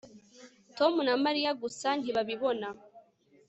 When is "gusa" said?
1.61-1.87